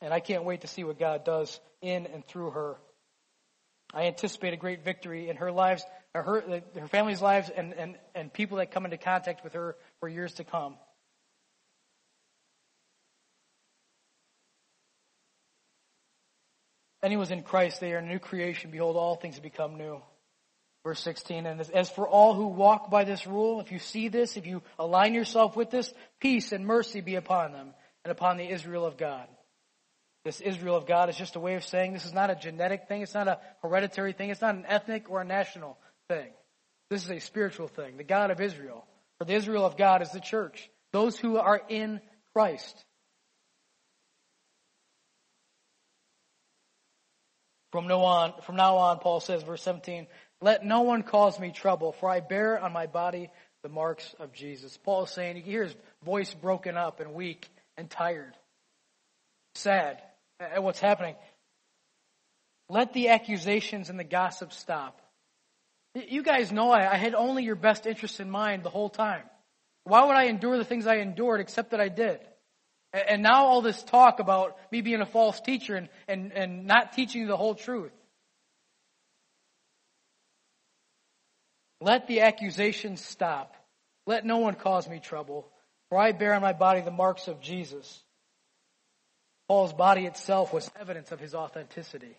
[0.00, 2.76] And I can't wait to see what God does in and through her.
[3.94, 7.72] I anticipate a great victory in her lives, uh, her, uh, her family's lives, and,
[7.72, 10.76] and, and people that come into contact with her for years to come.
[17.02, 18.70] Anyone in Christ, they are a new creation.
[18.70, 20.00] Behold, all things have become new.
[20.84, 24.36] Verse 16, and as for all who walk by this rule, if you see this,
[24.36, 27.72] if you align yourself with this, peace and mercy be upon them
[28.04, 29.26] and upon the Israel of God.
[30.26, 32.86] This Israel of God is just a way of saying this is not a genetic
[32.86, 36.28] thing, it's not a hereditary thing, it's not an ethnic or a national thing.
[36.90, 37.96] This is a spiritual thing.
[37.96, 38.86] The God of Israel.
[39.18, 42.00] For the Israel of God is the church, those who are in
[42.34, 42.84] Christ.
[47.74, 50.06] From now on, from now on, Paul says, verse 17,
[50.44, 53.30] let no one cause me trouble, for I bear on my body
[53.62, 54.76] the marks of Jesus.
[54.76, 58.34] Paul is saying, you hear his voice broken up and weak and tired,
[59.54, 60.02] sad
[60.38, 61.14] at what's happening.
[62.68, 65.00] Let the accusations and the gossip stop.
[65.94, 69.22] You guys know I, I had only your best interest in mind the whole time.
[69.84, 72.20] Why would I endure the things I endured except that I did?
[72.92, 76.92] And now all this talk about me being a false teacher and, and, and not
[76.92, 77.92] teaching you the whole truth.
[81.80, 83.54] Let the accusations stop.
[84.06, 85.48] Let no one cause me trouble,
[85.88, 88.02] for I bear on my body the marks of Jesus.
[89.48, 92.16] Paul's body itself was evidence of his authenticity,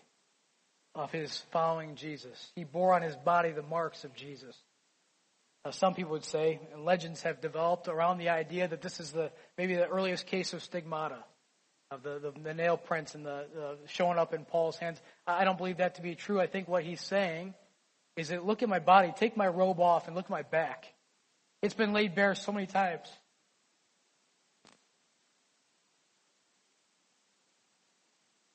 [0.94, 2.52] of his following Jesus.
[2.54, 4.56] He bore on his body the marks of Jesus.
[5.64, 9.10] Now, some people would say, and legends have developed around the idea that this is
[9.10, 11.18] the maybe the earliest case of stigmata,
[11.90, 15.00] of the, the, the nail prints and the, the showing up in Paul's hands.
[15.26, 16.40] I don't believe that to be true.
[16.40, 17.54] I think what he's saying
[18.16, 20.86] is that look at my body, take my robe off, and look at my back.
[21.62, 23.06] It's been laid bare so many times.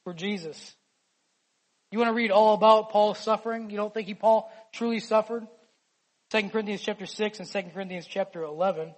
[0.03, 0.75] For Jesus.
[1.91, 3.69] You want to read all about Paul's suffering?
[3.69, 5.45] You don't think he Paul truly suffered?
[6.31, 8.93] 2 Corinthians chapter 6 and 2 Corinthians chapter 11.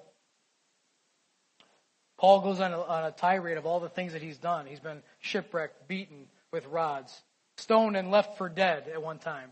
[2.19, 4.67] Paul goes on a, on a tirade of all the things that he's done.
[4.67, 7.21] He's been shipwrecked, beaten with rods,
[7.57, 9.49] stoned and left for dead at one time.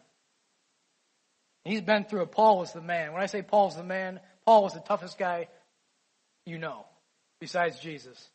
[1.64, 2.32] He's been through it.
[2.32, 3.14] Paul was the man.
[3.14, 5.48] When I say Paul's the man, Paul was the toughest guy
[6.46, 6.86] you know,
[7.40, 8.30] besides Jesus.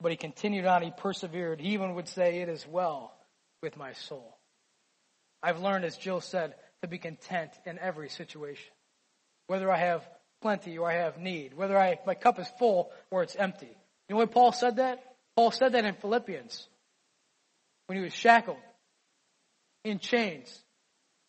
[0.00, 1.60] But he continued on, he persevered.
[1.60, 3.12] He even would say, It is well
[3.62, 4.36] with my soul.
[5.42, 8.72] I've learned, as Jill said, to be content in every situation.
[9.46, 10.08] Whether I have
[10.40, 13.76] plenty or I have need, whether I, my cup is full or it's empty.
[14.08, 15.02] You know why Paul said that?
[15.36, 16.68] Paul said that in Philippians
[17.86, 18.58] when he was shackled,
[19.84, 20.62] in chains.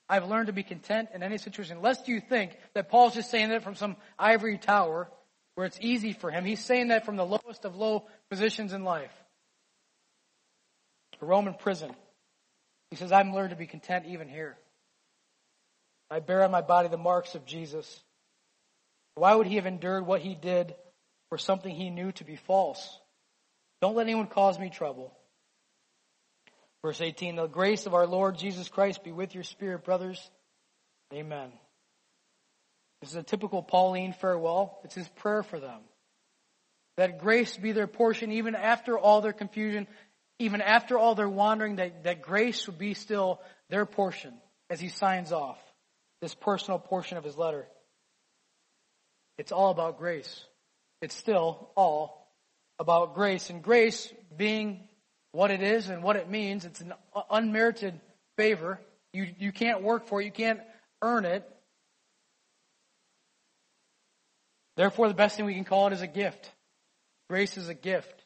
[0.09, 1.81] I've learned to be content in any situation.
[1.81, 5.09] Lest you think that Paul's just saying that from some ivory tower
[5.55, 6.45] where it's easy for him.
[6.45, 9.11] He's saying that from the lowest of low positions in life.
[11.21, 11.91] A Roman prison.
[12.89, 14.57] He says, I've learned to be content even here.
[16.11, 18.03] I bear on my body the marks of Jesus.
[19.15, 20.75] Why would he have endured what he did
[21.29, 22.99] for something he knew to be false?
[23.81, 25.11] Don't let anyone cause me trouble.
[26.83, 30.29] Verse 18, the grace of our Lord Jesus Christ be with your spirit, brothers.
[31.13, 31.49] Amen.
[33.01, 34.79] This is a typical Pauline farewell.
[34.83, 35.79] It's his prayer for them.
[36.97, 39.87] That grace be their portion even after all their confusion,
[40.39, 44.33] even after all their wandering, that, that grace would be still their portion
[44.69, 45.57] as he signs off
[46.21, 47.65] this personal portion of his letter.
[49.37, 50.45] It's all about grace.
[51.01, 52.29] It's still all
[52.77, 53.49] about grace.
[53.49, 54.87] And grace being
[55.33, 56.93] what it is and what it means, it's an
[57.29, 57.99] unmerited
[58.37, 58.79] favor.
[59.11, 60.25] You, you can't work for it.
[60.25, 60.61] You can't
[61.01, 61.43] earn it.
[64.77, 66.49] Therefore, the best thing we can call it is a gift.
[67.29, 68.23] Grace is a gift.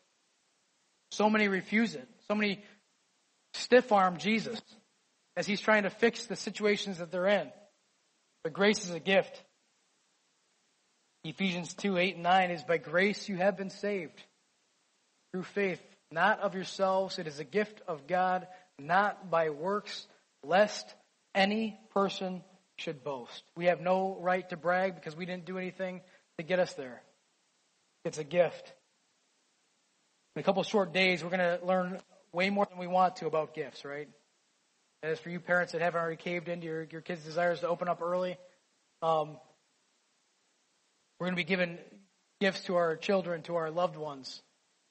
[1.11, 2.07] So many refuse it.
[2.27, 2.63] So many
[3.53, 4.61] stiff arm Jesus
[5.35, 7.49] as he's trying to fix the situations that they're in.
[8.43, 9.41] But grace is a gift.
[11.23, 14.21] Ephesians 2, 8 and 9 is by grace you have been saved
[15.31, 15.81] through faith,
[16.11, 17.19] not of yourselves.
[17.19, 18.47] It is a gift of God,
[18.79, 20.07] not by works,
[20.43, 20.93] lest
[21.35, 22.43] any person
[22.77, 23.43] should boast.
[23.55, 26.01] We have no right to brag because we didn't do anything
[26.37, 27.01] to get us there.
[28.05, 28.73] It's a gift.
[30.35, 31.99] In a couple short days, we're going to learn
[32.31, 34.07] way more than we want to about gifts, right?
[35.03, 37.87] As for you parents that haven't already caved into your, your kids' desires to open
[37.87, 38.37] up early,
[39.01, 39.37] um,
[41.19, 41.77] we're going to be giving
[42.39, 44.41] gifts to our children, to our loved ones.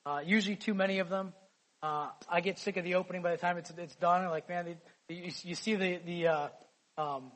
[0.07, 1.35] Uh, usually too many of them.
[1.83, 4.23] Uh, I get sick of the opening by the time it's it's done.
[4.23, 4.77] And like, man,
[5.09, 6.49] the, you, you see the the uh,
[6.97, 7.33] um,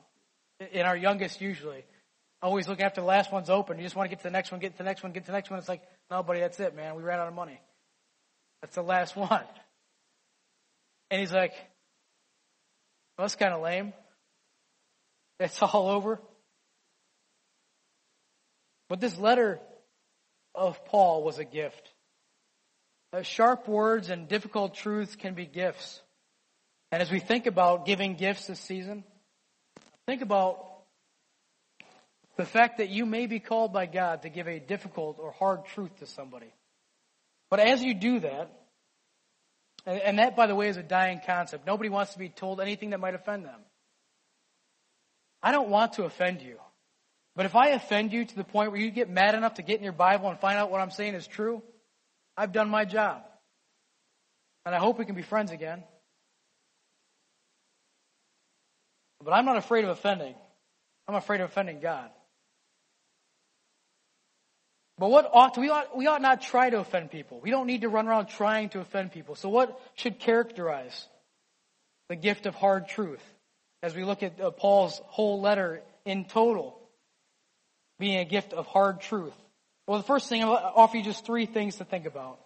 [0.71, 1.83] in our youngest usually
[2.41, 3.77] always look after the last one's open.
[3.77, 5.25] You just want to get to the next one, get to the next one, get
[5.25, 5.59] to the next one.
[5.59, 6.95] It's like, no, buddy, that's it, man.
[6.95, 7.59] We ran out of money.
[8.61, 9.43] That's the last one.
[11.09, 11.53] And he's like,
[13.17, 13.93] well, that's kind of lame.
[15.39, 16.19] It's all over.
[18.89, 19.59] But this letter
[20.53, 21.89] of Paul was a gift.
[23.13, 26.01] Uh, sharp words and difficult truths can be gifts.
[26.91, 29.03] And as we think about giving gifts this season,
[30.07, 30.65] think about
[32.37, 35.65] the fact that you may be called by God to give a difficult or hard
[35.65, 36.53] truth to somebody.
[37.49, 38.51] But as you do that,
[39.85, 41.65] and that, by the way, is a dying concept.
[41.65, 43.59] Nobody wants to be told anything that might offend them.
[45.43, 46.57] I don't want to offend you.
[47.35, 49.77] But if I offend you to the point where you get mad enough to get
[49.77, 51.63] in your Bible and find out what I'm saying is true,
[52.37, 53.23] I've done my job.
[54.65, 55.83] And I hope we can be friends again.
[59.23, 60.35] But I'm not afraid of offending.
[61.07, 62.09] I'm afraid of offending God.
[64.97, 67.39] But what ought to, we ought, we ought not try to offend people.
[67.41, 69.33] We don't need to run around trying to offend people.
[69.35, 71.07] So what should characterize
[72.07, 73.23] the gift of hard truth
[73.81, 76.77] as we look at uh, Paul's whole letter in total
[77.97, 79.33] being a gift of hard truth?
[79.91, 82.39] Well, the first thing, I'll offer you just three things to think about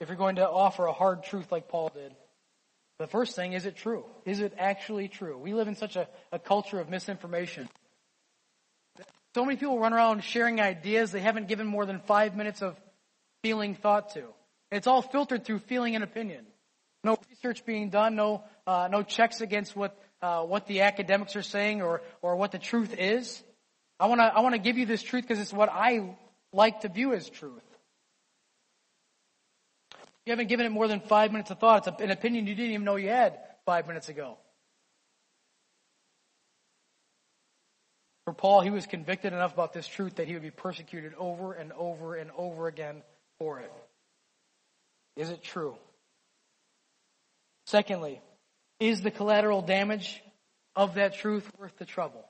[0.00, 2.14] if you're going to offer a hard truth like Paul did.
[2.98, 4.06] The first thing, is it true?
[4.24, 5.36] Is it actually true?
[5.36, 7.68] We live in such a, a culture of misinformation.
[9.34, 12.74] So many people run around sharing ideas they haven't given more than five minutes of
[13.42, 14.24] feeling thought to.
[14.70, 16.46] It's all filtered through feeling and opinion.
[17.04, 21.42] No research being done, no, uh, no checks against what, uh, what the academics are
[21.42, 23.42] saying or, or what the truth is.
[24.00, 26.16] I want to I want to give you this truth because it's what I
[26.52, 27.62] like to view as truth.
[30.24, 31.86] You haven't given it more than five minutes of thought.
[31.86, 34.36] It's an opinion you didn't even know you had five minutes ago.
[38.26, 41.54] For Paul, he was convicted enough about this truth that he would be persecuted over
[41.54, 43.02] and over and over again
[43.38, 43.72] for it.
[45.16, 45.76] Is it true?
[47.64, 48.20] Secondly,
[48.80, 50.22] is the collateral damage
[50.76, 52.22] of that truth worth the trouble?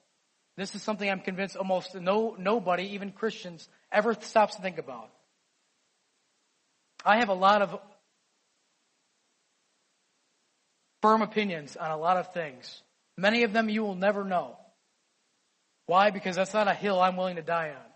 [0.57, 5.11] This is something I'm convinced almost no, nobody, even Christians, ever stops to think about.
[7.05, 7.80] I have a lot of
[11.03, 12.82] firm opinions on a lot of things.
[13.16, 14.57] Many of them you will never know.
[15.86, 16.11] Why?
[16.11, 17.86] Because that's not a hill I'm willing to die on.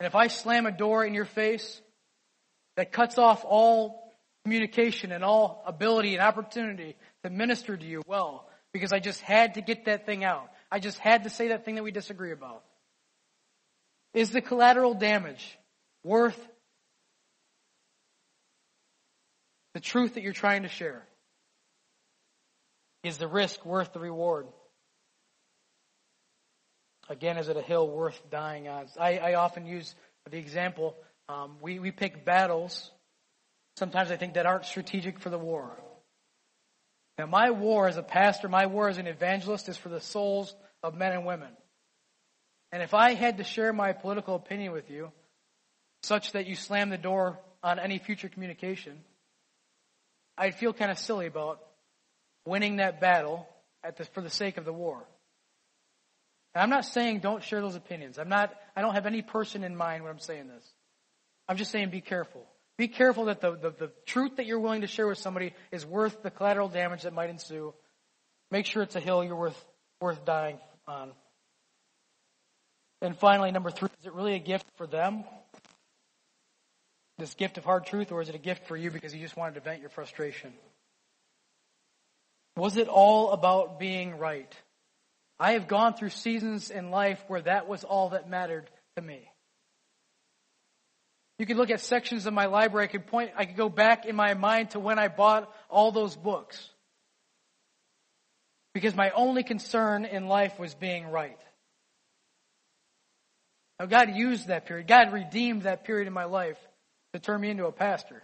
[0.00, 1.80] And if I slam a door in your face
[2.76, 4.12] that cuts off all
[4.44, 9.54] communication and all ability and opportunity to minister to you well, because I just had
[9.54, 10.48] to get that thing out.
[10.70, 12.62] I just had to say that thing that we disagree about.
[14.16, 15.58] Is the collateral damage
[16.02, 16.38] worth
[19.74, 21.06] the truth that you're trying to share?
[23.04, 24.46] Is the risk worth the reward?
[27.10, 28.86] Again, is it a hill worth dying on?
[28.98, 29.94] I, I often use
[30.30, 30.96] the example,
[31.28, 32.90] um, we, we pick battles,
[33.76, 35.78] sometimes I think that aren't strategic for the war.
[37.18, 40.54] Now my war as a pastor, my war as an evangelist is for the souls
[40.82, 41.50] of men and women.
[42.72, 45.12] And if I had to share my political opinion with you,
[46.02, 49.00] such that you slam the door on any future communication,
[50.36, 51.60] I'd feel kind of silly about
[52.44, 53.48] winning that battle
[53.96, 55.04] the, for the sake of the war.
[56.54, 58.18] And I'm not saying don't share those opinions.
[58.18, 60.64] I'm not, I don't have any person in mind when I'm saying this.
[61.48, 62.46] I'm just saying be careful.
[62.78, 65.86] Be careful that the, the, the truth that you're willing to share with somebody is
[65.86, 67.72] worth the collateral damage that might ensue.
[68.50, 69.64] Make sure it's a hill you're worth,
[70.00, 71.12] worth dying on.
[73.06, 75.22] And finally, number three, is it really a gift for them?
[77.18, 79.36] This gift of hard truth, or is it a gift for you because you just
[79.36, 80.52] wanted to vent your frustration?
[82.56, 84.52] Was it all about being right?
[85.38, 89.20] I have gone through seasons in life where that was all that mattered to me.
[91.38, 92.88] You could look at sections of my library.
[92.88, 95.92] I could point, I could go back in my mind to when I bought all
[95.92, 96.70] those books.
[98.74, 101.38] Because my only concern in life was being right.
[103.78, 104.86] Now God used that period.
[104.86, 106.58] God redeemed that period in my life
[107.12, 108.22] to turn me into a pastor.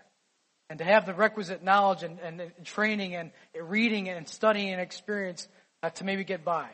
[0.71, 3.31] And to have the requisite knowledge and, and training and
[3.61, 5.47] reading and studying and experience
[5.83, 6.71] uh, to maybe get by.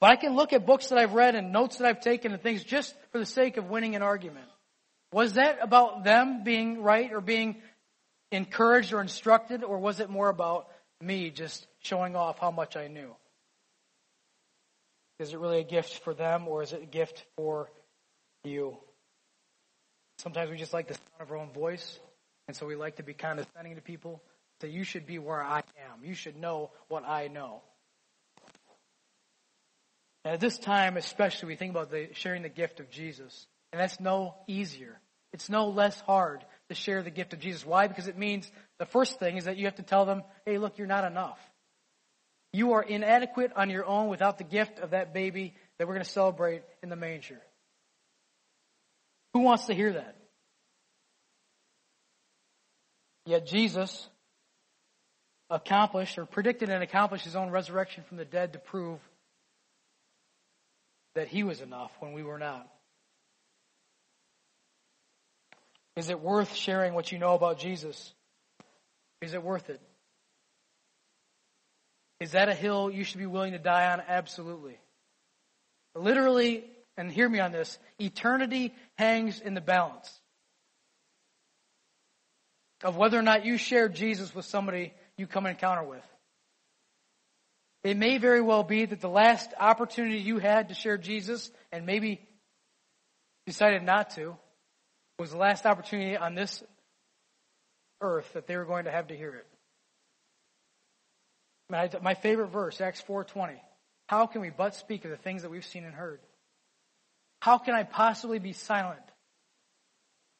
[0.00, 2.40] But I can look at books that I've read and notes that I've taken and
[2.40, 4.46] things just for the sake of winning an argument.
[5.12, 7.56] Was that about them being right or being
[8.30, 10.68] encouraged or instructed, or was it more about
[11.00, 13.14] me just showing off how much I knew?
[15.18, 17.70] Is it really a gift for them, or is it a gift for
[18.42, 18.76] you?
[20.18, 21.98] Sometimes we just like the sound of our own voice.
[22.46, 24.22] And so we like to be condescending to people.
[24.60, 26.04] Say, you should be where I am.
[26.04, 27.62] You should know what I know.
[30.24, 33.46] And at this time, especially, we think about the, sharing the gift of Jesus.
[33.72, 35.00] And that's no easier.
[35.32, 37.66] It's no less hard to share the gift of Jesus.
[37.66, 37.88] Why?
[37.88, 40.78] Because it means the first thing is that you have to tell them, hey, look,
[40.78, 41.38] you're not enough.
[42.54, 46.04] You are inadequate on your own without the gift of that baby that we're going
[46.04, 47.40] to celebrate in the manger.
[49.32, 50.16] Who wants to hear that?
[53.26, 54.08] Yet Jesus
[55.50, 59.00] accomplished or predicted and accomplished his own resurrection from the dead to prove
[61.16, 62.68] that he was enough when we were not.
[65.96, 68.14] Is it worth sharing what you know about Jesus?
[69.20, 69.80] Is it worth it?
[72.24, 74.00] Is that a hill you should be willing to die on?
[74.08, 74.78] Absolutely.
[75.94, 76.64] Literally,
[76.96, 80.10] and hear me on this, eternity hangs in the balance
[82.82, 86.02] of whether or not you share Jesus with somebody you come encounter with.
[87.82, 91.84] It may very well be that the last opportunity you had to share Jesus and
[91.84, 92.26] maybe
[93.44, 94.34] decided not to
[95.18, 96.62] was the last opportunity on this
[98.00, 99.46] earth that they were going to have to hear it.
[101.70, 103.60] My favorite verse, Acts 4:20.
[104.06, 106.20] How can we but speak of the things that we've seen and heard?
[107.40, 109.00] How can I possibly be silent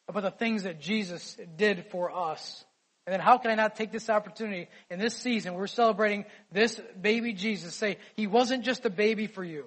[0.06, 2.64] about the things that Jesus did for us?
[3.06, 5.54] And then how can I not take this opportunity in this season?
[5.54, 7.74] We're celebrating this baby Jesus.
[7.74, 9.66] Say, he wasn't just a baby for you.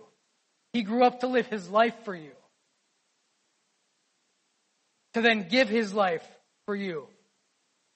[0.73, 2.31] He grew up to live his life for you.
[5.13, 6.25] To then give his life
[6.65, 7.07] for you.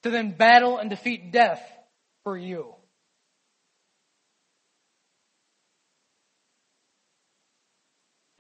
[0.03, 1.61] To then battle and defeat death
[2.23, 2.75] for you.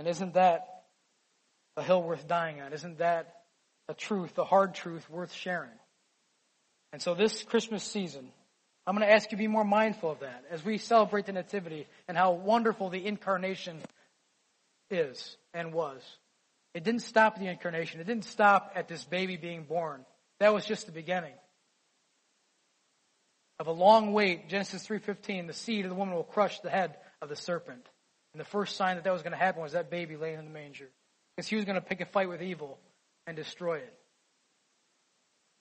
[0.01, 0.81] And isn't that
[1.77, 2.73] a hill worth dying on?
[2.73, 3.35] Isn't that
[3.87, 5.69] a truth, a hard truth worth sharing?
[6.91, 8.31] And so this Christmas season,
[8.87, 11.33] I'm going to ask you to be more mindful of that as we celebrate the
[11.33, 13.77] Nativity and how wonderful the incarnation
[14.89, 16.01] is and was.
[16.73, 18.01] It didn't stop at the incarnation.
[18.01, 20.03] It didn't stop at this baby being born.
[20.39, 21.35] That was just the beginning
[23.59, 24.49] of a long wait.
[24.49, 27.87] Genesis 3:15, the seed of the woman will crush the head of the serpent.
[28.33, 30.45] And the first sign that that was going to happen was that baby laying in
[30.45, 30.89] the manger.
[31.35, 32.77] Because he was going to pick a fight with evil
[33.27, 33.93] and destroy it.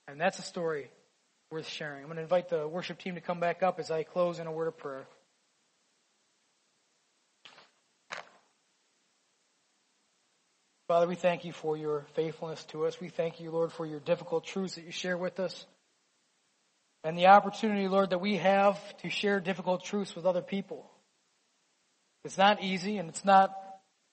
[0.08, 0.90] And that's a story
[1.50, 2.02] worth sharing.
[2.02, 4.46] I'm going to invite the worship team to come back up as I close in
[4.46, 5.06] a word of prayer.
[10.88, 13.00] Father, we thank you for your faithfulness to us.
[13.00, 15.64] We thank you, Lord, for your difficult truths that you share with us.
[17.04, 20.90] And the opportunity, Lord, that we have to share difficult truths with other people.
[22.24, 23.54] It's not easy and it's not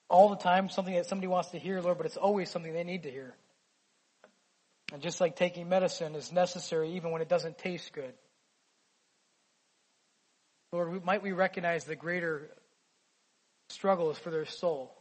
[0.09, 2.83] all the time something that somebody wants to hear, Lord, but it's always something they
[2.83, 3.35] need to hear.
[4.93, 8.13] And just like taking medicine is necessary even when it doesn't taste good.
[10.71, 12.49] Lord, might we recognize the greater
[13.69, 14.93] struggles for their soul.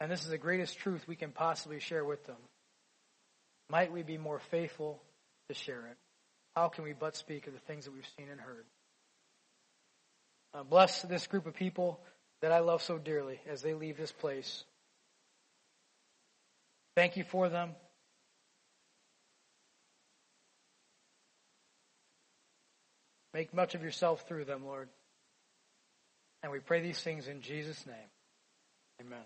[0.00, 2.36] And this is the greatest truth we can possibly share with them.
[3.70, 5.00] Might we be more faithful
[5.48, 5.96] to share it?
[6.54, 8.66] How can we but speak of the things that we've seen and heard?
[10.54, 12.00] Uh, bless this group of people
[12.40, 14.64] that I love so dearly as they leave this place.
[16.94, 17.70] Thank you for them.
[23.32, 24.88] Make much of yourself through them, Lord.
[26.44, 27.96] And we pray these things in Jesus' name.
[29.00, 29.24] Amen.